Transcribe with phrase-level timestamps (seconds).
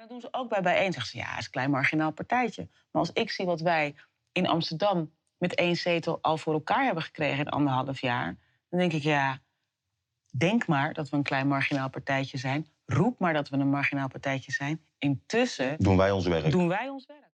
[0.00, 0.92] En dat doen ze ook bij bijeen.
[0.92, 2.68] Zeggen ze, ja, het is een klein marginaal partijtje.
[2.90, 3.94] Maar als ik zie wat wij
[4.32, 8.36] in Amsterdam met één zetel al voor elkaar hebben gekregen in anderhalf jaar...
[8.68, 9.38] dan denk ik, ja,
[10.36, 12.66] denk maar dat we een klein marginaal partijtje zijn.
[12.84, 14.84] Roep maar dat we een marginaal partijtje zijn.
[14.98, 16.50] Intussen Doen wij ons werk.
[16.50, 17.29] doen wij ons werk.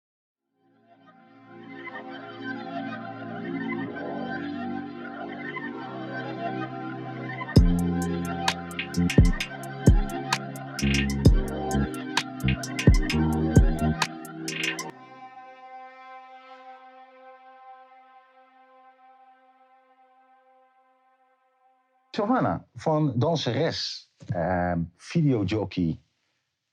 [22.15, 25.99] Giovanna, van danseres, ehm videojockey,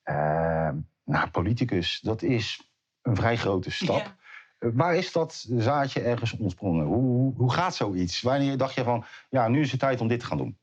[0.03, 2.71] ehm naar politicus, dat is
[3.03, 3.97] een vrij grote stap.
[3.97, 4.17] Ja.
[4.59, 6.87] Eh, Waar is dat zaadje ergens ontsprongen?
[6.87, 8.21] Hoe, hoe, hoe gaat zoiets?
[8.21, 10.59] Wanneer dacht je van, ja, nu is het tijd om dit te gaan doen?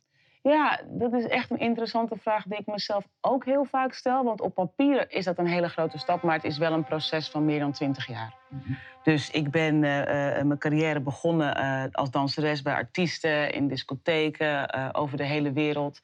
[0.50, 4.24] Ja, dat is echt een interessante vraag die ik mezelf ook heel vaak stel.
[4.24, 7.30] Want op papier is dat een hele grote stap, maar het is wel een proces
[7.30, 8.34] van meer dan twintig jaar.
[9.04, 14.74] Dus ik ben eh, eh, mijn carrière begonnen eh, als danseres bij artiesten, in discotheken,
[14.94, 16.00] over de hele wereld.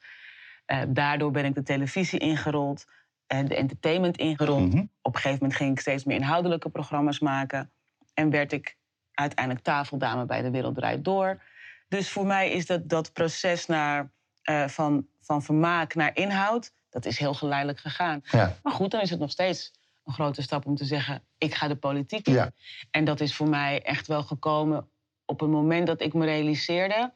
[0.88, 2.86] Daardoor ben ik de televisie ingerold,
[3.26, 4.72] en de entertainment ingerold.
[4.72, 4.84] Mhm.
[5.02, 7.70] Op een gegeven moment ging ik steeds meer inhoudelijke programma's maken.
[8.14, 8.76] En werd ik
[9.14, 11.42] uiteindelijk tafeldame bij De Wereld Draait Door.
[11.88, 14.10] Dus voor mij is dat, dat proces naar,
[14.46, 16.72] eh, van, van vermaak naar inhoud...
[16.90, 18.20] dat is heel geleidelijk gegaan.
[18.30, 18.58] Ja.
[18.62, 19.72] Maar goed, dan is het nog steeds
[20.04, 21.22] een grote stap om te zeggen...
[21.38, 22.32] ik ga de politiek in.
[22.32, 22.50] Ja.
[22.90, 24.90] En dat is voor mij echt wel gekomen
[25.24, 27.12] op het moment dat ik me realiseerde...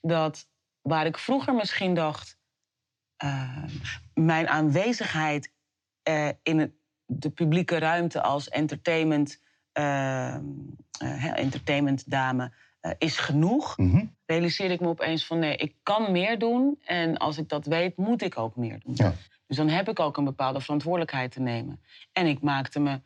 [0.00, 0.48] dat
[0.82, 2.38] waar ik vroeger misschien dacht...
[3.16, 3.64] eh,
[4.14, 5.52] mijn aanwezigheid
[6.02, 6.72] eh, in het,
[7.06, 12.50] de publieke ruimte als entertainment, hè, entertainmentdame eh,
[12.98, 13.76] is genoeg.
[13.76, 14.04] Mhm.
[14.26, 16.80] Realiseerde ik me opeens van nee, ik kan meer doen.
[16.84, 18.94] En als ik dat weet, moet ik ook meer doen.
[18.96, 19.14] Ja.
[19.46, 21.82] Dus dan heb ik ook een bepaalde verantwoordelijkheid te nemen.
[22.12, 23.00] En ik maakte me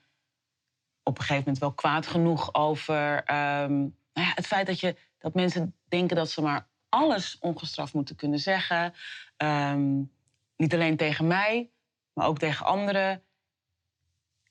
[1.03, 3.77] op een gegeven moment wel kwaad genoeg over ehm,
[4.19, 8.17] nou ja, het feit dat, je, dat mensen denken dat ze maar alles ongestraft moeten
[8.17, 8.95] kunnen zeggen.
[9.37, 10.03] Ehm,
[10.57, 11.71] niet alleen tegen mij,
[12.13, 13.23] maar ook tegen anderen.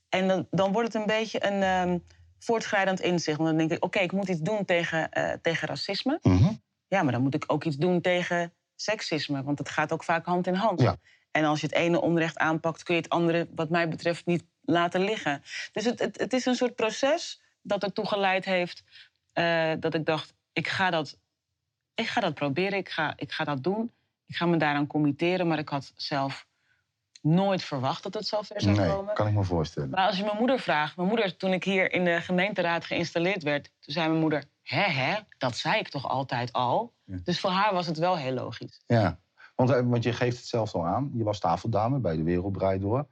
[0.09, 1.97] En dan, dan wordt het een beetje een ehm,
[2.39, 3.37] voortschrijdend inzicht.
[3.37, 6.19] Want dan denk ik, oké, ik moet iets doen tegen, eh, tegen racisme.
[6.21, 6.53] Mhm.
[6.87, 9.43] Ja, maar dan moet ik ook iets doen tegen seksisme.
[9.43, 10.81] Want het gaat ook vaak hand in hand.
[10.81, 10.97] Ja.
[11.31, 14.43] En als je het ene onrecht aanpakt, kun je het andere, wat mij betreft, niet
[14.61, 15.43] laten liggen.
[15.71, 18.83] Dus het, het, het is een soort proces dat ertoe geleid heeft
[19.33, 21.19] eh, dat ik dacht, ik ga dat,
[21.95, 23.91] ik ga dat proberen, ik ga, ik ga dat doen.
[24.25, 26.46] Ik ga me daaraan committeren, maar ik had zelf
[27.27, 29.13] nooit verwacht dat het zo ver zou Nee, komen.
[29.13, 29.89] kan ik me voorstellen.
[29.89, 30.95] Maar als je mijn moeder vraagt...
[30.95, 33.63] Mijn moeder, toen ik hier in de gemeenteraad geïnstalleerd werd...
[33.63, 36.93] toen zei mijn moeder, hè, hè, dat zei ik toch altijd al?
[37.03, 37.17] Ja.
[37.23, 38.81] Dus voor haar was het wel heel logisch.
[38.87, 39.19] Ja,
[39.55, 41.11] want, eh, want je geeft het zelf al aan.
[41.13, 43.07] Je was tafeldame bij De Wereld Draait Door.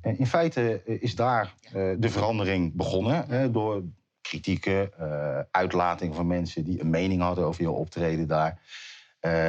[0.00, 3.52] En in feite eh, is daar eh, de verandering begonnen.
[3.52, 3.82] Door
[4.20, 8.60] kritieken, eh, uitlating van mensen die een mening hadden over je optreden daar.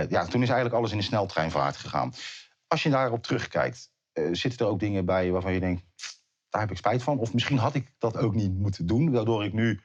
[0.09, 2.13] Ja, toen is eigenlijk alles in de sneltreinvaart gegaan.
[2.67, 3.90] Als je daarop terugkijkt,
[4.31, 5.83] zitten er ook dingen bij waarvan je denkt...
[6.49, 7.17] daar heb ik spijt van.
[7.19, 9.79] Of misschien had ik dat ook niet moeten doen, waardoor ik nu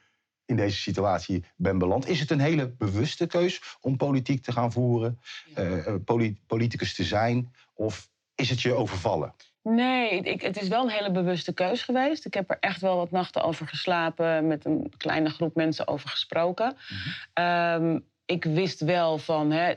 [0.45, 2.07] in deze situatie ben beland.
[2.07, 5.19] Is het een hele bewuste keus om politiek te gaan voeren?
[5.55, 7.53] eh, eh, poli- politicus te zijn?
[7.73, 9.33] Of is het je overvallen?
[9.63, 12.25] Nee, ik, het is wel een hele bewuste keus geweest.
[12.25, 14.47] Ik heb er echt wel wat nachten over geslapen...
[14.47, 16.75] met een kleine groep mensen over gesproken.
[17.33, 19.51] Ehm, ik wist wel van...
[19.51, 19.73] Hè,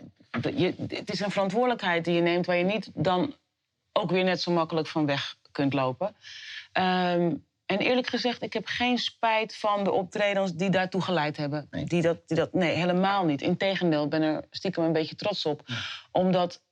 [0.54, 2.46] je, het is een verantwoordelijkheid die je neemt...
[2.46, 3.34] waar je niet dan
[3.92, 6.16] ook weer net zo makkelijk van weg kunt lopen.
[6.72, 7.34] Ehm,
[7.66, 11.66] en eerlijk gezegd, ik heb geen spijt van de optredens die daartoe geleid hebben.
[11.70, 11.84] Nee.
[11.84, 13.42] Die dat, die dat, nee, helemaal niet.
[13.42, 15.62] Integendeel, ik ben er stiekem een beetje trots op.
[16.10, 16.62] Omdat,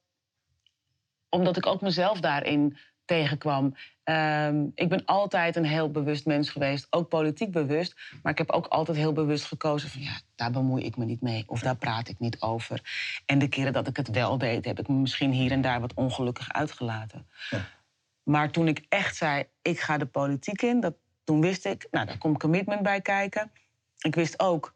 [1.28, 3.74] omdat ik ook mezelf daarin tegenkwam.
[4.04, 7.94] Ehm, ik ben altijd een heel bewust mens geweest, ook politiek bewust.
[8.22, 11.20] Maar ik heb ook altijd heel bewust gekozen van ja, daar bemoei ik me niet
[11.20, 11.44] mee.
[11.46, 12.80] Of daar praat ik niet over.
[13.26, 15.80] En de keren dat ik het wel deed, heb ik me misschien hier en daar
[15.80, 17.26] wat ongelukkig uitgelaten.
[18.22, 20.94] Maar toen ik echt zei, ik ga de politiek in, dat,
[21.24, 23.50] toen wist ik, nou, daar komt commitment bij kijken.
[23.98, 24.74] Ik wist ook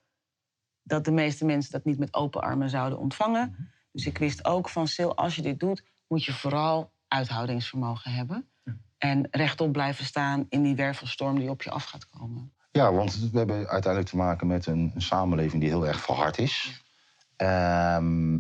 [0.83, 3.73] dat de meeste mensen dat niet met open armen zouden ontvangen.
[3.93, 8.49] Dus ik wist ook van, Sil, als je dit doet, moet je vooral uithoudingsvermogen hebben.
[8.99, 12.53] En rechtop blijven staan in die wervelstorm die op je af gaat komen.
[12.71, 16.39] Ja, want we hebben uiteindelijk te maken met een, een samenleving die heel erg verhard
[16.39, 16.83] is.
[17.37, 18.39] Ehm,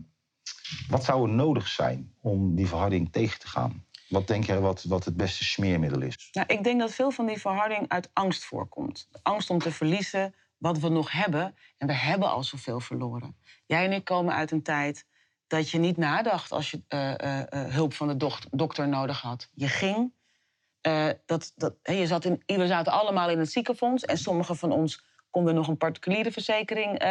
[0.88, 3.84] wat zou er nodig zijn om die verharding tegen te gaan?
[4.08, 6.28] Wat denk jij wat, wat het beste smeermiddel is?
[6.32, 9.08] Nou, ik denk dat veel van die verharding uit angst voorkomt.
[9.10, 11.54] De angst om te verliezen wat we nog hebben.
[11.78, 13.36] En we hebben al zoveel verloren.
[13.66, 15.06] Jij en ik komen uit een tijd
[15.52, 19.20] dat je niet nadacht als je eh, eh, eh, hulp van de docht- dokter nodig
[19.20, 19.49] had.
[19.54, 20.20] Je ging
[20.87, 24.72] Uh, dat, dat, je zat in, we zaten allemaal in het ziekenfonds en sommigen van
[24.72, 27.02] ons konden nog een particuliere verzekering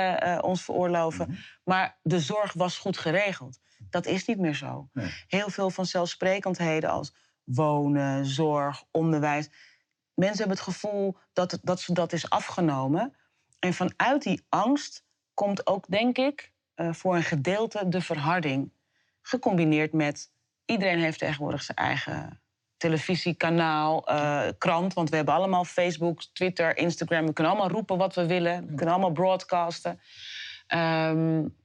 [0.41, 1.27] ons veroorloven.
[1.27, 1.37] Mhm.
[1.63, 3.59] Maar de zorg was goed geregeld.
[3.89, 4.89] Dat is niet meer zo.
[5.27, 9.49] Heel veel vanzelfsprekendheden als wonen, zorg, onderwijs.
[10.13, 13.15] Mensen hebben het gevoel dat, dat ze dat is afgenomen.
[13.59, 15.03] En vanuit die angst
[15.33, 18.71] komt ook, denk ik, uh, voor een gedeelte de verharding.
[19.21, 20.31] Gecombineerd met
[20.65, 22.41] iedereen heeft tegenwoordig zijn eigen
[22.77, 24.93] televisiekanaal, uh, krant.
[24.93, 27.25] Want we hebben allemaal Facebook, Twitter, Instagram.
[27.25, 28.67] We kunnen allemaal roepen wat we willen.
[28.67, 29.99] We kunnen allemaal broadcasten.
[30.67, 31.55] Um,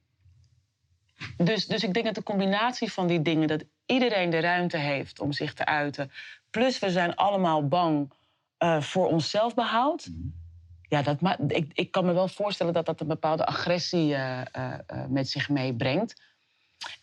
[1.37, 5.19] dus, dus ik denk dat de combinatie van die dingen, dat iedereen de ruimte heeft
[5.19, 6.11] om zich te uiten.
[6.49, 8.13] Plus we zijn allemaal bang
[8.59, 10.07] uh, voor onszelf behoud.
[10.07, 10.46] Mhm.
[10.89, 11.17] Ja, dat
[11.47, 14.73] ik, ik kan me wel voorstellen dat dat een bepaalde agressie uh, uh,
[15.09, 16.21] met zich meebrengt.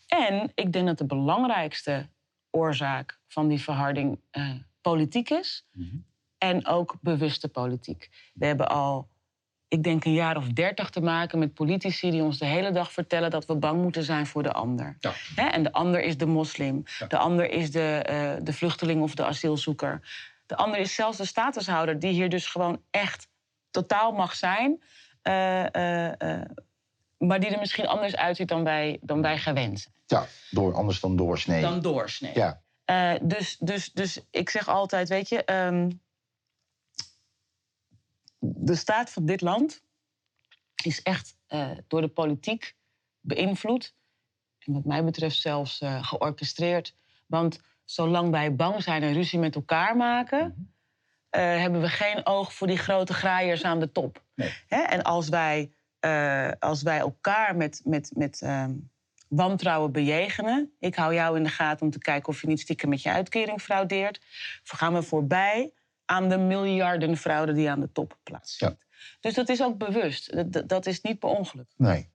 [0.07, 2.09] En ik denk dat de belangrijkste
[2.51, 4.19] oorzaak van die verharding
[4.81, 5.65] politiek is.
[5.71, 5.95] Mhm.
[6.37, 8.09] En ook bewuste politiek.
[8.33, 9.07] We hebben al
[9.67, 12.91] ik denk, een jaar of dertig te maken met politici die ons de hele dag
[12.91, 14.97] vertellen dat we bang moeten zijn voor de ander.
[14.99, 15.51] Ja.
[15.51, 20.01] en de ander is de moslim, de ander is de, de vluchteling of de asielzoeker.
[20.45, 23.27] De ander is zelfs de statushouder, die hier dus gewoon echt
[23.75, 24.83] totaal mag zijn.
[25.23, 26.41] Uh, uh,
[27.17, 29.95] maar die er misschien anders uitziet dan wij, dan wij gewend zijn.
[30.05, 31.61] Ja, door, anders dan doorsnee.
[31.61, 32.33] Dan doorsnee.
[32.33, 32.61] Ja.
[33.21, 35.53] dus, dus, dus ik zeg altijd, weet je...
[35.53, 36.03] Um,
[38.39, 39.81] de staat van dit land
[40.83, 42.75] is echt uh, door de politiek
[43.19, 43.95] beïnvloed.
[44.59, 46.95] En wat mij betreft zelfs uh, georchestreerd.
[47.25, 50.65] Want zolang wij bang zijn en ruzie met elkaar maken, uh,
[51.41, 54.23] hebben we geen oog voor die grote graaiers aan de top.
[54.35, 54.53] Nee.
[54.67, 54.81] Hè?
[54.81, 55.71] En als wij,
[56.59, 58.71] als wij elkaar met, met, met ehm,
[59.27, 60.73] wantrouwen bejegenen.
[60.79, 63.11] Ik hou jou in de gaten om te kijken of je niet stiekem met je
[63.11, 64.21] uitkering fraudeert.
[64.63, 65.73] Gaan we voorbij
[66.05, 68.85] aan de miljarden fraude die aan de top plaatsvindt.
[68.89, 68.95] Ja.
[69.19, 70.51] Dus dat is ook bewust.
[70.51, 71.67] Dat, dat is niet per ongeluk.
[71.77, 72.09] Nee.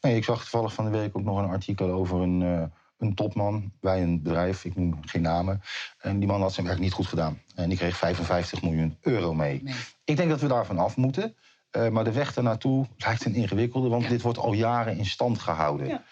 [0.00, 0.16] nee.
[0.16, 2.64] Ik zag toevallig van de week ook nog een artikel over een, uh,
[3.02, 4.64] een topman bij een bedrijf.
[4.64, 5.62] Ik noem geen namen.
[5.98, 7.40] En die man had zijn werk niet goed gedaan.
[7.54, 9.62] En die kreeg 55 miljoen euro mee.
[10.04, 11.36] Ik denk dat we daarvan af moeten.
[11.76, 15.38] Uh, maar de weg ernaartoe lijkt een ingewikkelde, want dit wordt al jaren in stand
[15.38, 15.86] gehouden.
[15.86, 16.04] Ja.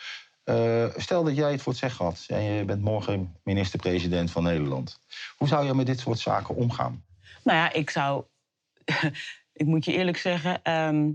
[0.45, 4.43] Uh, stel dat jij het voor het zeggen had en je bent morgen minister-president van
[4.43, 5.01] Nederland.
[5.37, 7.05] Hoe zou je met dit soort zaken omgaan?
[7.45, 8.25] Nou ja, ik zou.
[9.61, 10.63] ik moet je eerlijk zeggen.
[10.63, 11.11] Ehm,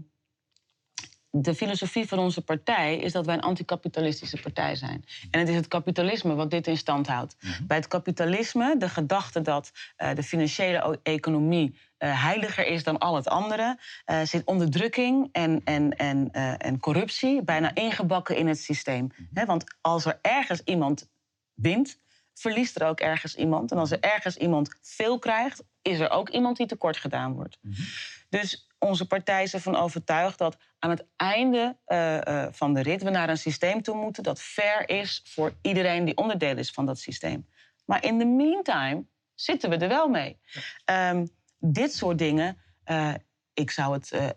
[1.41, 5.05] de filosofie van onze partij is dat wij een anticapitalistische partij zijn.
[5.31, 7.35] En het is het kapitalisme wat dit in stand houdt.
[7.39, 7.65] Mhm.
[7.65, 13.15] Bij het kapitalisme, de gedachte dat uh, de financiële economie uh, heiliger is dan al
[13.15, 19.11] het andere, uh, zit onderdrukking en, en, en, en corruptie bijna ingebakken in het systeem.
[19.31, 19.45] Mhm.
[19.45, 21.09] want als er ergens iemand
[21.53, 21.97] wint,
[22.33, 23.71] verliest er ook ergens iemand.
[23.71, 27.57] En als er ergens iemand veel krijgt, is er ook iemand die tekort gedaan wordt.
[27.61, 27.81] Mhm.
[28.29, 33.03] Dus onze partij is ervan overtuigd dat aan het einde uh, uh, van de rit
[33.03, 36.85] we naar een systeem toe moeten dat fair is voor iedereen die onderdeel is van
[36.85, 37.47] dat systeem.
[37.85, 40.39] Maar in the meantime zitten we er wel mee.
[40.85, 41.29] Um,
[41.59, 43.13] dit soort dingen, uh,
[43.53, 44.33] ik zou het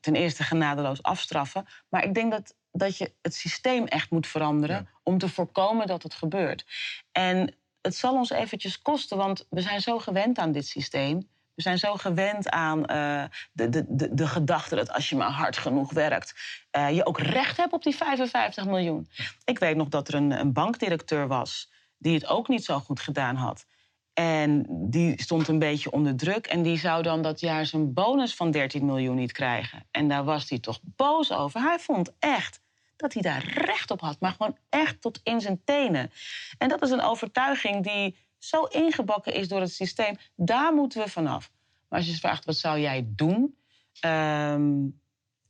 [0.00, 1.66] ten eerste genadeloos afstraffen.
[1.88, 6.02] Maar ik denk dat dat je het systeem echt moet veranderen om te voorkomen dat
[6.02, 6.66] het gebeurt.
[7.12, 11.28] En het zal ons eventjes kosten, want we zijn zo gewend aan dit systeem.
[11.60, 15.30] We zijn zo gewend aan uh, de, de, de, de, gedachte dat als je maar
[15.30, 16.34] hard genoeg werkt,
[16.76, 19.08] uh, je ook recht hebt op die 55 miljoen.
[19.44, 23.00] Ik weet nog dat er een, een bankdirecteur was die het ook niet zo goed
[23.00, 23.66] gedaan had.
[24.12, 26.46] En die stond een beetje onder druk.
[26.46, 29.86] En die zou dan dat jaar zijn bonus van 13 miljoen niet krijgen.
[29.90, 31.60] En daar was hij toch boos over.
[31.60, 32.60] Hij vond echt
[32.96, 34.20] dat hij daar recht op had.
[34.20, 36.10] Maar gewoon echt tot in zijn tenen.
[36.58, 40.16] En dat is een overtuiging die zo ingebakken is door het systeem.
[40.36, 41.50] Daar moeten we vanaf.
[41.90, 43.58] Maar als je vraagt, wat zou jij doen?
[44.04, 44.56] Uh,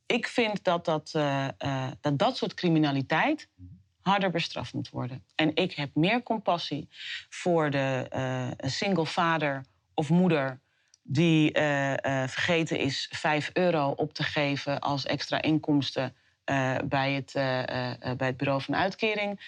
[0.07, 3.49] ik vind dat dat, uh, uh, dat dat soort criminaliteit
[4.01, 5.25] harder bestraft moet worden.
[5.35, 6.89] En ik heb meer compassie
[7.29, 10.61] voor de uh, single vader of moeder
[11.03, 11.53] die
[12.27, 16.15] vergeten is 5 euro op te geven als extra inkomsten
[16.85, 17.33] bij, het,
[18.17, 19.41] bij het bureau van uitkering.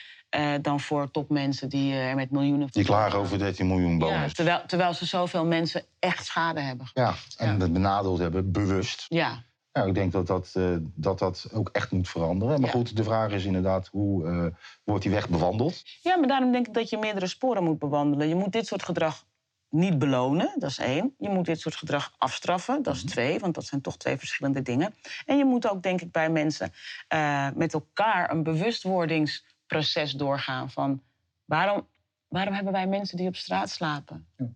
[0.61, 2.69] Dan voor topmensen die er met miljoenen...
[2.71, 4.15] Die klagen over 13 miljoen bonus.
[4.15, 6.91] Ja, terwijl, terwijl ze zoveel mensen echt schade hebben.
[6.95, 9.07] Ja, en het benadeeld hebben, bewust.
[9.09, 9.45] Ja.
[9.73, 12.61] Ja, ik denk dat dat, uh, dat dat ook echt moet veranderen.
[12.61, 14.53] Maar goed, de vraag is inderdaad, hoe
[14.85, 15.83] wordt die weg bewandeld?
[16.03, 18.29] Ja, maar daarom denk ik dat je meerdere sporen moet bewandelen.
[18.29, 19.25] Je moet dit soort gedrag
[19.73, 21.15] niet belonen, dat is één.
[21.19, 23.13] Je moet dit soort gedrag afstraffen, dat is mhm.
[23.13, 23.39] twee.
[23.39, 24.95] Want dat zijn toch twee verschillende dingen.
[25.27, 26.73] En je moet ook, denk ik, bij mensen
[27.15, 28.43] uh, met elkaar een
[29.73, 30.71] bewustwordingsproces doorgaan.
[30.71, 31.03] Van
[31.45, 31.87] waarom,
[32.29, 34.27] waarom hebben wij mensen die op straat slapen?
[34.37, 34.47] Ja.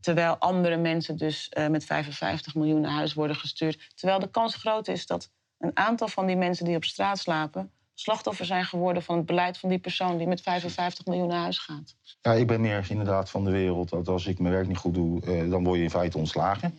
[0.00, 3.92] terwijl andere mensen dus uh, met 55 miljoen naar huis worden gestuurd.
[3.94, 7.70] Terwijl de kans groot is dat een aantal van die mensen die op straat slapen
[7.98, 11.58] slachtoffer zijn geworden van het beleid van die persoon die met 55 miljoen naar huis
[11.58, 11.96] gaat.
[12.20, 14.94] Ja, ik ben meer inderdaad van de wereld dat als ik mijn werk niet goed
[14.94, 16.78] doe, uh, dan word je in feite ontslagen.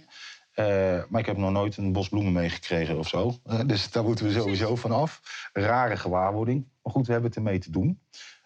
[0.60, 3.34] Uh, maar ik heb nog nooit een bos bloemen meegekregen of zo.
[3.46, 5.22] Uh, dus daar moeten we sowieso van af.
[5.54, 6.68] Rare gewaarwording.
[6.84, 8.02] Maar goed, we hebben het ermee te doen.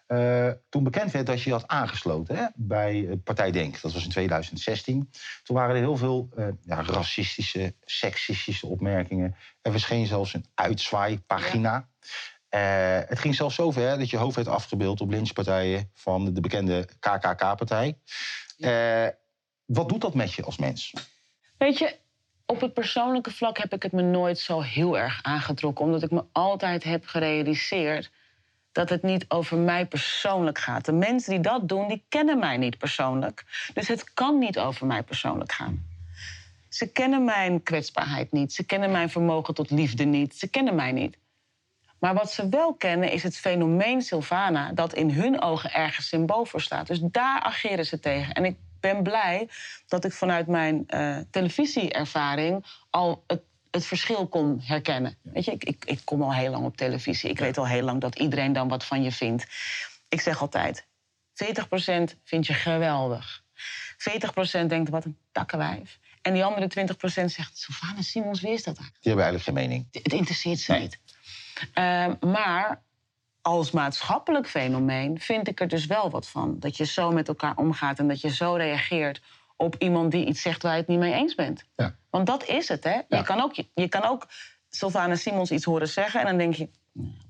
[0.08, 4.10] Uh, toen bekend werd dat je had aangesloten hè, bij Partij Denk, dat was in
[4.10, 5.10] 2016.
[5.42, 6.28] Toen waren er heel veel
[6.62, 9.36] ja, racistische, seksistische opmerkingen.
[9.62, 11.88] Er verscheen zelfs een uitzwaaipagina.
[12.54, 12.60] Uh,
[13.08, 17.98] het ging zelfs zover dat je hoofd werd afgebeeld op lynchpartijen van de bekende KKK-partij.
[19.64, 20.92] Wat doet dat met je als mens?
[21.58, 22.00] Weet je,
[22.52, 26.10] op het persoonlijke vlak heb ik het me nooit zo heel erg aangetrokken, omdat ik
[26.10, 28.10] me altijd heb gerealiseerd
[28.72, 30.84] dat het niet over mij persoonlijk gaat.
[30.84, 33.44] De mensen die dat doen, die kennen mij niet persoonlijk.
[33.74, 35.84] Dus het kan niet over mij persoonlijk gaan.
[36.68, 38.52] Ze kennen mijn kwetsbaarheid niet.
[38.52, 40.36] Ze kennen mijn vermogen tot liefde niet.
[40.36, 41.16] Ze kennen mij niet.
[41.98, 46.44] Maar wat ze wel kennen is het fenomeen Sylvana, dat in hun ogen ergens symbool
[46.44, 46.86] voor staat.
[46.86, 48.34] Dus daar ageren ze tegen.
[48.34, 49.48] En ik ben blij
[49.86, 55.16] dat ik vanuit mijn uh, televisieervaring al het, het, verschil kon herkennen.
[55.22, 57.30] Weet je, ik, ik, ik, kom al heel lang op televisie.
[57.30, 59.46] Ik weet al heel lang dat iedereen dan wat van je vindt.
[60.08, 60.86] Ik zeg altijd:
[61.34, 63.42] 40% vind je geweldig.
[64.62, 65.98] 40% denkt wat een takkenwijf.
[66.22, 69.02] En die andere 20% zegt: Sylvana Simons, wie is dat eigenlijk?
[69.02, 69.88] Die hebben eigenlijk geen mening.
[70.02, 70.98] Het interesseert ze niet.
[71.74, 72.82] Uh, maar
[73.42, 76.56] als maatschappelijk fenomeen vind ik er dus wel wat van.
[76.58, 79.20] Dat je zo met elkaar omgaat en dat je zo reageert
[79.56, 81.64] op iemand die iets zegt waar je het niet mee eens bent.
[81.76, 81.94] Ja.
[82.10, 83.00] Want dat is het, hè?
[83.08, 84.28] Je, kan ook, je, kan ook
[84.68, 86.68] Sylvana Simons iets horen zeggen en dan denk je.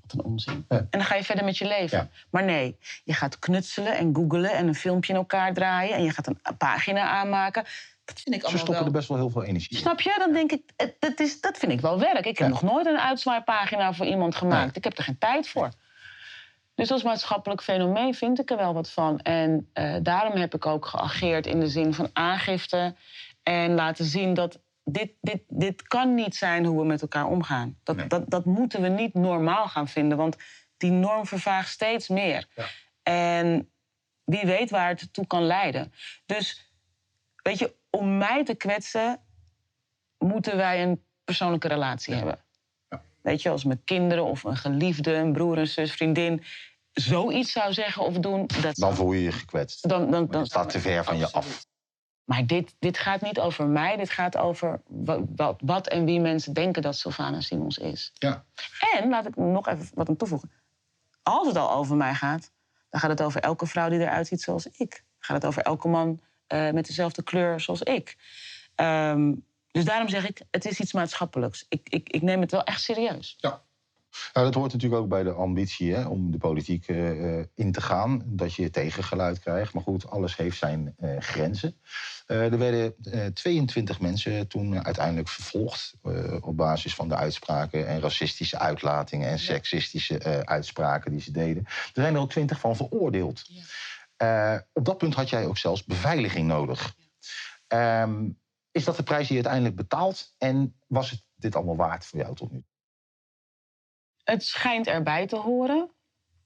[0.01, 0.65] wat een onzin.
[0.69, 0.77] Ja.
[0.77, 2.11] En dan ga je verder met je leven.
[2.29, 6.11] Maar nee, je gaat knutselen en googelen en een filmpje in elkaar draaien en je
[6.11, 7.63] gaat een pagina aanmaken.
[8.05, 8.85] Dat vind ik Ze stoppen wel...
[8.85, 9.77] er best wel heel veel energie in.
[9.77, 10.15] Snap je?
[10.17, 10.61] Dan denk ik,
[10.99, 12.25] dat, is, dat vind ik wel werk.
[12.25, 14.75] Ik heb nog nooit een uitzwaaipagina voor iemand gemaakt.
[14.75, 15.69] Ik heb er geen tijd voor.
[16.75, 19.19] Dus als maatschappelijk fenomeen vind ik er wel wat van.
[19.19, 22.95] En uh, daarom heb ik ook geageerd in de zin van aangifte.
[23.43, 27.79] En laten zien dat dit, dit, dit kan niet zijn hoe we met elkaar omgaan.
[27.83, 28.07] Dat, nee.
[28.07, 30.17] dat, dat moeten we niet normaal gaan vinden.
[30.17, 30.37] Want
[30.77, 32.47] die norm vervaagt steeds meer.
[32.55, 32.65] Ja.
[33.03, 33.71] En
[34.23, 35.93] wie weet waar het toe kan leiden.
[36.25, 36.71] Dus
[37.35, 39.21] weet je, om mij te kwetsen,
[40.17, 42.39] moeten wij een persoonlijke relatie hebben.
[43.23, 46.43] Weet je, als mijn kinderen of een geliefde, een broer, een zus, vriendin
[46.91, 48.47] zoiets zou zeggen of doen.
[48.61, 49.89] Dat dan voel je je gekwetst.
[49.89, 51.65] Dan, dan, dan, staat te ver van je af.
[52.23, 56.53] Maar dit, dit gaat niet over mij, dit gaat over wat, wat, en wie mensen
[56.53, 58.11] denken dat Sylvana Simons is.
[58.13, 58.45] Ja.
[58.93, 60.51] En laat ik nog even wat aan toevoegen.
[61.23, 62.51] Als het al over mij gaat,
[62.89, 64.89] dan gaat het over elke vrouw die eruit ziet zoals ik.
[64.89, 68.17] Dan gaat het over elke man uh, met dezelfde kleur zoals ik.
[68.75, 71.65] Um, dus daarom zeg ik, het is iets maatschappelijks.
[71.69, 73.35] Ik, ik, ik neem het wel echt serieus.
[73.37, 73.63] Ja.
[74.33, 77.81] Nou, dat hoort natuurlijk ook bij de ambitie hè, om de politiek uh, in te
[77.81, 78.23] gaan.
[78.25, 79.73] Dat je tegengeluid krijgt.
[79.73, 81.75] Maar goed, alles heeft zijn uh, grenzen.
[82.25, 82.95] er werden
[83.33, 85.93] 22 mensen toen uiteindelijk vervolgd.
[86.41, 91.63] op basis van de uitspraken en racistische uitlatingen en seksistische uitspraken die ze deden.
[91.65, 93.43] Er zijn er ook 20 van veroordeeld.
[94.73, 96.95] Op dat punt had jij ook zelfs beveiliging nodig.
[97.67, 98.41] Um,
[98.73, 100.35] is dat de prijs die je uiteindelijk betaalt?
[100.37, 102.63] En was het dit allemaal waard voor jou tot nu?
[104.23, 105.91] Het schijnt erbij te horen.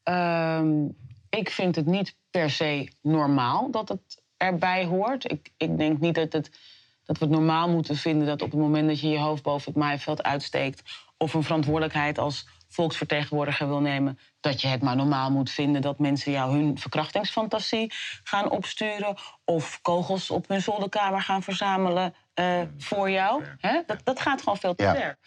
[0.03, 0.98] Um,
[1.29, 5.31] ik vind het niet per se normaal dat het erbij hoort.
[5.31, 6.60] Ik, ik denk niet dat, het,
[7.03, 9.72] dat we het normaal moeten vinden dat op het moment dat je je hoofd boven
[9.72, 10.84] het maaiveld uitsteekt
[11.17, 16.00] of een verantwoordelijkheid als volksvertegenwoordiger wil nemen, dat je het maar normaal moet vinden dat
[16.00, 17.93] mensen jou hun verkrachtingsfantasie
[18.24, 23.43] gaan opsturen of kogels op hun zolderkamer gaan verzamelen uh, voor jou.
[23.57, 23.81] Hè?
[23.86, 24.95] Dat, dat gaat gewoon veel te ja.
[24.95, 25.17] ver.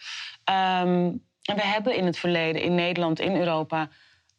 [0.83, 3.89] Um, en we hebben in het verleden in Nederland, in Europa,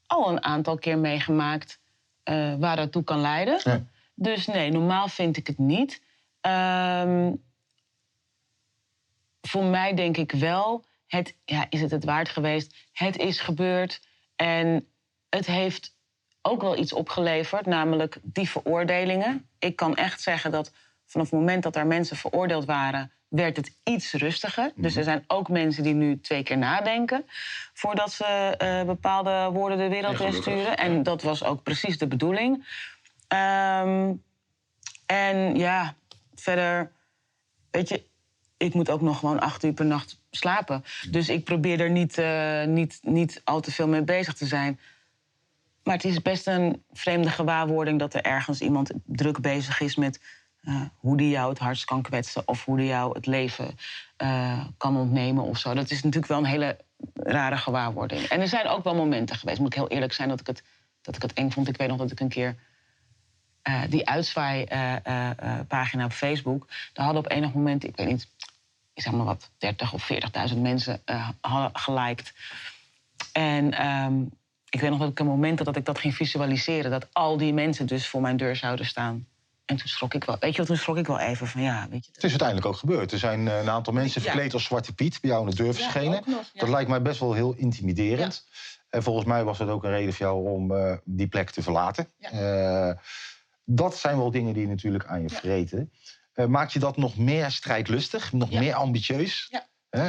[0.07, 1.81] al een aantal keer meegemaakt
[2.25, 3.61] uh, waar dat toe kan leiden.
[3.65, 3.85] Ja.
[4.15, 6.03] Dus nee, normaal vind ik het niet.
[6.41, 7.43] Um,
[9.41, 10.85] voor mij denk ik wel
[11.17, 12.75] het, ja, is het het waard geweest?
[12.93, 14.01] Het is gebeurd
[14.37, 14.89] en
[15.29, 15.97] het heeft
[16.43, 19.49] ook wel iets opgeleverd, namelijk die veroordelingen.
[19.59, 20.73] Ik kan echt zeggen dat
[21.07, 24.73] vanaf het moment dat er mensen veroordeeld waren, werd het iets rustiger.
[24.75, 24.99] Dus mhm.
[24.99, 27.25] er zijn ook mensen die nu twee keer nadenken
[27.73, 30.77] voordat ze uh, bepaalde woorden de wereld in sturen.
[30.77, 32.55] En dat was ook precies de bedoeling.
[33.29, 34.23] Um,
[35.07, 35.95] en ja,
[36.35, 36.93] verder,
[37.71, 38.05] weet je,
[38.57, 40.85] ik moet ook nog gewoon acht uur per nacht slapen.
[41.11, 44.81] Dus ik probeer er niet, uh, niet, niet al te veel mee bezig te zijn.
[45.83, 50.21] Maar het is best een vreemde gewaarwording dat er ergens iemand druk bezig is met
[50.97, 53.77] hoe die jou het hardst kan kwetsen of hoe die jou het leven
[54.77, 55.75] kan ontnemen of zo.
[55.75, 56.77] Dat is natuurlijk wel een hele
[57.15, 58.23] rare gewaarwording.
[58.23, 60.63] En er zijn ook wel momenten geweest, moet ik heel eerlijk zijn, dat ik het,
[61.01, 61.69] dat ik het eng vond.
[61.69, 62.57] Ik weet nog dat ik een keer
[63.89, 68.29] die uitzwaaipagina op Facebook, daar hadden op enig moment, ik weet niet,
[68.95, 70.11] ik zeg maar wat, 30 of
[70.53, 71.03] 40.000 mensen
[71.41, 72.33] hadden geliked.
[73.33, 74.23] En ehm,
[74.69, 77.53] ik weet nog dat ik een moment dat ik dat ging visualiseren, dat al die
[77.53, 79.27] mensen dus voor mijn deur zouden staan.
[79.65, 80.37] En toen schrok ik wel.
[80.41, 81.87] Weet je wat, toen schrok ik wel even van ja.
[81.91, 83.13] Weet je, Het is uiteindelijk ook gebeurd.
[83.13, 85.75] Er zijn eh, een aantal mensen verkleed als Zwarte Piet bij jou aan de deur
[85.75, 86.25] verschenen.
[86.55, 88.47] Dat lijkt mij best wel heel intimiderend.
[88.89, 91.63] En volgens mij was het ook een reden voor jou om uh, die plek te
[91.63, 92.09] verlaten.
[92.35, 92.91] Uh,
[93.65, 95.93] dat zijn wel dingen die natuurlijk aan je vreten.
[96.35, 99.49] Maakt je dat nog meer strijdlustig, nog meer ambitieus?
[99.51, 99.67] Ja.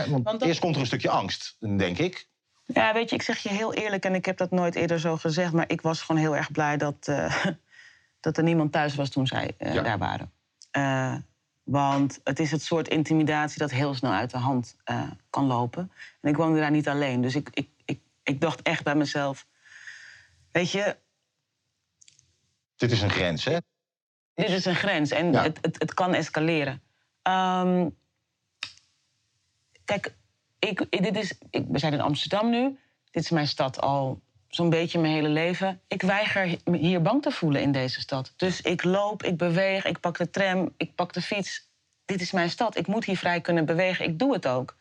[0.08, 2.28] Want, Want eerst komt er een stukje angst, denk ik.
[2.66, 5.18] Ja, weet je, ik zeg je heel eerlijk, en ik heb dat nooit eerder zo
[5.18, 7.46] gezegd, maar ik was gewoon heel erg blij dat, uh,
[8.20, 10.32] dat er niemand thuis was toen zij uh, daar waren.
[10.78, 11.16] Uh,
[11.64, 14.76] want het is het soort intimidatie dat heel snel uit de hand
[15.30, 15.92] kan lopen.
[16.22, 17.22] En ik woonde daar niet alleen.
[17.22, 19.46] Dus ik, ik, ik, ik dacht echt bij mezelf:
[20.52, 20.98] Weet je.
[22.76, 23.58] Dit is een grens, hè?
[24.36, 25.44] Dit is een grens en ja.
[25.44, 26.82] het, het, het, kan escaleren.
[27.24, 27.98] Um,
[29.86, 30.16] kijk,
[30.60, 32.78] ik, dit is, ik, we zijn in Amsterdam nu.
[33.12, 35.82] Dit is mijn stad al zo'n beetje mijn hele leven.
[35.88, 38.34] Ik weiger me hier bang te voelen in deze stad.
[38.36, 41.72] Dus ik loop, ik beweeg, ik pak de tram, ik pak de fiets.
[42.06, 42.78] Dit is mijn stad.
[42.78, 44.06] Ik moet hier vrij kunnen bewegen.
[44.06, 44.76] Ik doe het ook.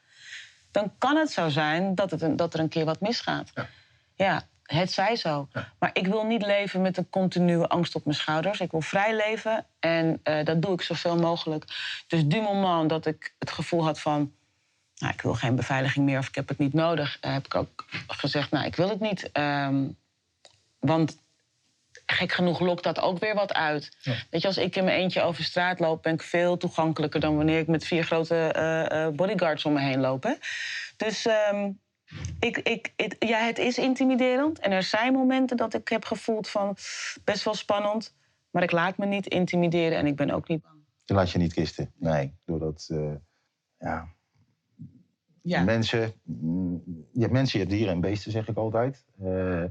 [0.70, 3.50] Dan kan het zo zijn dat, het dat er een keer wat misgaat.
[3.54, 3.68] Ja,
[4.14, 5.48] ja het zij zo.
[5.78, 8.60] Maar ik wil niet leven met een continue angst op mijn schouders.
[8.60, 11.64] Ik wil vrij leven en uh, dat doe ik zoveel mogelijk.
[12.06, 14.32] Dus du moment dat ik het gevoel had van
[14.94, 17.54] nou, ik wil geen beveiliging meer of ik heb het niet nodig, uh, heb ik
[17.54, 19.30] ook gezegd, nou, ik wil het niet.
[19.32, 19.96] Um,
[20.78, 21.20] want
[22.06, 23.96] gek genoeg lokt dat ook weer wat uit.
[24.30, 27.36] Weet je, als ik in mijn eentje over straat loop, ben ik veel toegankelijker dan
[27.36, 28.54] wanneer ik met vier grote
[28.92, 30.22] uh, bodyguards om me heen loop.
[30.22, 30.32] Hè?
[30.96, 31.80] Dus um,
[32.38, 34.58] ik, ik, het, ja, het is intimiderend.
[34.58, 36.76] En er zijn momenten dat ik heb gevoeld van
[37.24, 38.14] best wel spannend.
[38.50, 40.74] Maar ik laat me niet intimideren en ik ben ook niet bang.
[41.04, 42.34] Je laat je niet kisten, nee.
[42.44, 42.90] Doordat,
[43.78, 44.08] ja,
[45.42, 45.62] ja.
[45.62, 49.04] Mensen, mm, je hebt mensen, je hebt dieren en beesten, zeg ik altijd.
[49.22, 49.64] Uh,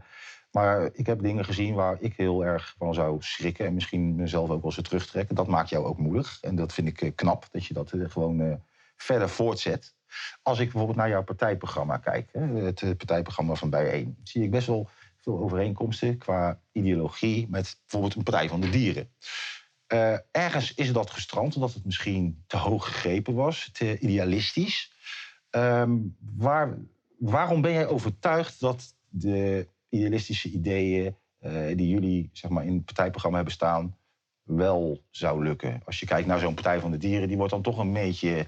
[0.51, 3.65] maar ik heb dingen gezien waar ik heel erg van zou schrikken.
[3.65, 5.35] En misschien mezelf ook wel eens terugtrekken.
[5.35, 6.37] Dat maakt jou ook moedig.
[6.41, 8.61] En dat vind ik eh, knap, dat je dat uh, gewoon
[8.95, 9.95] verder voortzet.
[10.41, 14.89] Als ik bijvoorbeeld naar jouw partijprogramma kijk, het partijprogramma van Bijeen, zie ik best wel
[15.21, 19.09] veel overeenkomsten qua ideologie met bijvoorbeeld een Partij van de Dieren.
[19.93, 24.93] Uh, ergens is dat gestrand omdat het misschien te hoog gegrepen was, te idealistisch.
[25.49, 26.77] Um, waar,
[27.17, 32.85] waarom ben jij overtuigd dat de idealistische ideeën uh, die jullie zeg maar, in het
[32.85, 33.97] partijprogramma hebben staan,
[34.43, 35.81] wel zou lukken?
[35.85, 38.45] Als je kijkt naar zo'n Partij van de Dieren, die wordt dan toch een beetje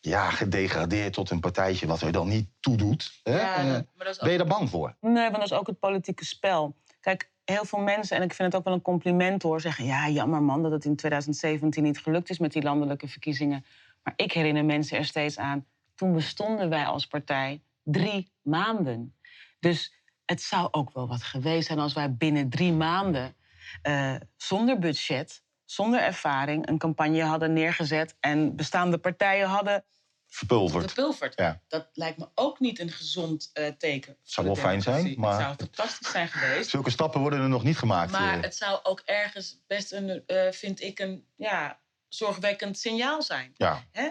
[0.00, 3.20] ja, gedegradeerd tot een partijtje wat er dan niet toe doet.
[3.22, 3.40] Hè?
[3.40, 3.80] Ja, uh,
[4.20, 4.96] ben je daar bang voor?
[5.00, 6.76] Nee, want dat is ook het politieke spel.
[7.00, 10.08] Kijk, heel veel mensen, en ik vind het ook wel een compliment hoor, zeggen: ja,
[10.08, 13.64] jammer man dat het in 2017 niet gelukt is met die landelijke verkiezingen.
[14.02, 19.14] Maar ik herinner mensen er steeds aan toen bestonden wij als partij drie maanden.
[19.60, 23.34] Dus het zou ook wel wat geweest zijn als wij binnen drie maanden
[23.82, 29.84] uh, zonder budget, zonder ervaring, een campagne hadden neergezet en bestaande partijen hadden.
[30.26, 30.92] Verpulverd.
[30.92, 31.38] Verpulverd.
[31.38, 31.60] Ja.
[31.68, 34.16] Dat lijkt me ook niet een gezond uh, teken.
[34.20, 35.32] Het zou wel fijn zijn, maar.
[35.32, 36.70] Het zou fantastisch zijn geweest.
[36.70, 38.12] Zulke stappen worden er nog niet gemaakt.
[38.12, 38.42] Maar uh.
[38.42, 43.52] het zou ook ergens best een, vind ik, een ja, zorgwekkend signaal zijn.
[43.54, 43.84] Ja.
[43.92, 44.10] Hè?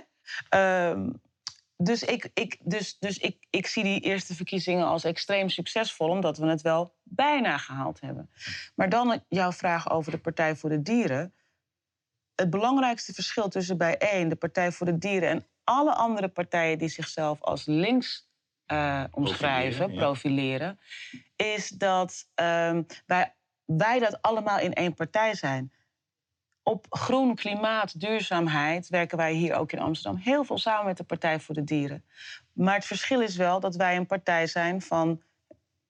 [0.90, 1.22] Um,
[1.78, 6.38] dus ik, ik, dus, dus ik, ik zie die eerste verkiezingen als extreem succesvol, omdat
[6.38, 8.30] we het wel bijna gehaald hebben.
[8.76, 11.34] Maar dan jouw vraag over de Partij voor de Dieren.
[12.36, 16.78] Het belangrijkste verschil tussen bij één, de Partij voor de Dieren en alle andere partijen
[16.78, 18.30] die zichzelf als links
[18.68, 20.80] uh, omschrijven, profileren, profileren,
[21.36, 23.34] is dat uh, wij,
[23.66, 25.72] wij dat allemaal in één partij zijn
[26.68, 31.04] op groen, klimaat, duurzaamheid werken wij hier ook in Amsterdam heel veel samen met de
[31.04, 32.06] Partij voor de Dieren.
[32.54, 35.22] Maar het verschil is wel dat wij een partij zijn van,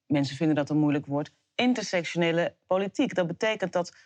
[0.06, 3.14] mensen vinden dat een moeilijk woord, intersectionele politiek.
[3.14, 3.96] Dat betekent dat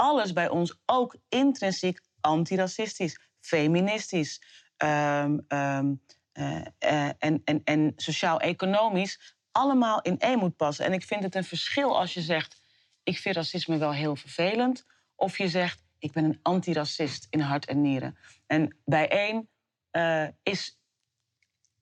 [0.00, 4.42] alles bij ons ook intrinsiek antiracistisch, feministisch
[4.76, 6.00] um, um,
[6.32, 10.84] uh, uh, en, en, en sociaal-economisch allemaal in één moet passen.
[10.84, 12.60] En ik vind het een verschil als je zegt,
[13.02, 17.66] ik vind racisme wel heel vervelend, of je zegt, ik ben een antiracist in hart
[17.66, 18.18] en nieren.
[18.46, 19.48] En bijeen
[19.92, 20.78] uh, is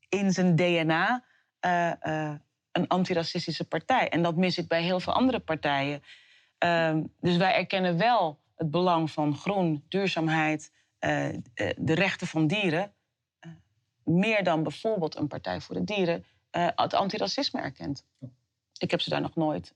[0.08, 1.24] in zijn DNA
[1.66, 2.34] uh, uh,
[2.72, 4.08] een antiracistische partij.
[4.08, 6.02] En dat mis ik bij heel veel andere partijen.
[6.58, 11.40] Ehm, dus wij erkennen wel het belang van groen, duurzaamheid, eh, eh,
[11.76, 12.92] de rechten van dieren,
[13.38, 13.50] eh,
[14.04, 18.04] meer dan bijvoorbeeld een Partij voor de Dieren eh, het antiracisme erkent.
[18.78, 19.74] Ik heb ze daar nog nooit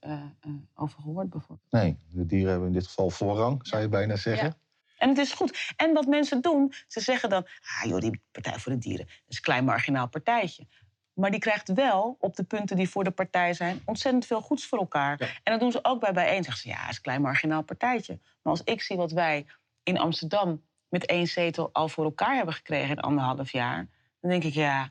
[0.75, 1.71] over gehoord, bijvoorbeeld.
[1.71, 4.47] Nee, de dieren hebben in dit geval voorrang, zou je bijna zeggen.
[4.47, 4.57] Ja.
[4.97, 5.73] En het is goed.
[5.75, 7.47] En wat mensen doen, ze zeggen dan...
[7.81, 10.67] Ah joh, die Partij voor de Dieren, dat is een klein marginaal partijtje.
[11.13, 13.81] Maar die krijgt wel, op de punten die voor de partij zijn...
[13.85, 15.15] ontzettend veel goeds voor elkaar.
[15.19, 15.25] Ja.
[15.25, 16.43] En dat doen ze ook bij bijeen.
[16.43, 18.19] Zeggen ze, ja, het is een klein marginaal partijtje.
[18.41, 19.45] Maar als ik zie wat wij
[19.83, 20.61] in Amsterdam...
[20.89, 23.87] met één zetel al voor elkaar hebben gekregen in anderhalf jaar...
[24.19, 24.89] dan denk ik, ja,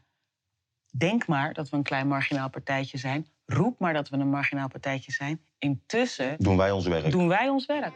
[0.97, 3.27] denk maar dat we een klein marginaal partijtje zijn.
[3.47, 5.41] Roep maar dat we een marginaal partijtje zijn.
[5.59, 7.11] Intussen Doen wij ons werk.
[7.11, 7.93] doen wij ons werk.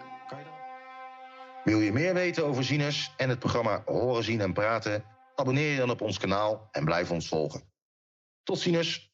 [1.64, 5.04] Wil je meer weten over Sinus en het programma Horen, Zien en Praten?
[5.34, 7.62] Abonneer je dan op ons kanaal en blijf ons volgen.
[8.46, 9.05] Tot ziens!